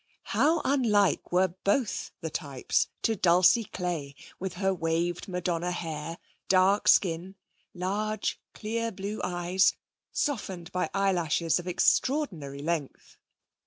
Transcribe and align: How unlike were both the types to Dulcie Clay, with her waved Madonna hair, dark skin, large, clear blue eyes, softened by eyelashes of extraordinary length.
How 0.33 0.63
unlike 0.65 1.31
were 1.31 1.49
both 1.63 2.09
the 2.21 2.31
types 2.31 2.87
to 3.03 3.15
Dulcie 3.15 3.65
Clay, 3.65 4.15
with 4.39 4.53
her 4.53 4.73
waved 4.73 5.27
Madonna 5.27 5.69
hair, 5.69 6.17
dark 6.49 6.87
skin, 6.87 7.35
large, 7.75 8.41
clear 8.55 8.91
blue 8.91 9.21
eyes, 9.23 9.75
softened 10.11 10.71
by 10.71 10.89
eyelashes 10.95 11.59
of 11.59 11.67
extraordinary 11.67 12.63
length. 12.63 13.19